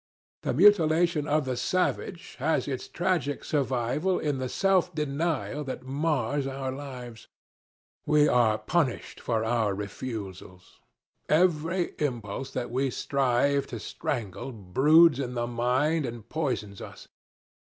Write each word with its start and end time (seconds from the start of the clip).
The 0.41 0.55
mutilation 0.55 1.27
of 1.27 1.45
the 1.45 1.55
savage 1.55 2.33
has 2.39 2.67
its 2.67 2.87
tragic 2.87 3.43
survival 3.43 4.17
in 4.17 4.39
the 4.39 4.49
self 4.49 4.95
denial 4.95 5.63
that 5.65 5.83
mars 5.83 6.47
our 6.47 6.71
lives. 6.71 7.27
We 8.07 8.27
are 8.27 8.57
punished 8.57 9.19
for 9.19 9.43
our 9.45 9.75
refusals. 9.75 10.79
Every 11.29 11.93
impulse 11.99 12.49
that 12.49 12.71
we 12.71 12.89
strive 12.89 13.67
to 13.67 13.79
strangle 13.79 14.51
broods 14.51 15.19
in 15.19 15.35
the 15.35 15.45
mind 15.45 16.07
and 16.07 16.27
poisons 16.27 16.81
us. 16.81 17.07